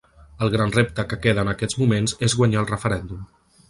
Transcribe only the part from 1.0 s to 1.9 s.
que queda en aquests